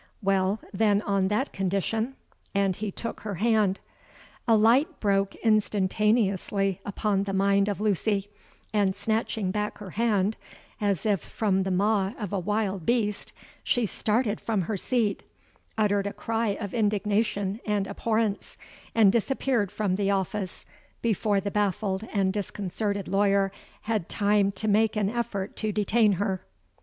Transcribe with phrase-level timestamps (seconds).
[0.23, 7.67] Well, then on that condition'—and he took her hand.—A light broke instantaneously upon the mind
[7.69, 8.27] of Lucy;
[8.73, 10.37] and, snatching back her hand
[10.81, 13.31] as if from the maw of a wild beast,
[13.63, 15.21] she started from her seat,
[15.77, 18.57] uttered a cry of indignation and abhorrence,
[18.95, 20.65] and disappeared from the office
[21.03, 26.43] before the baffled and disconcerted lawyer had time to make an effort to detain her.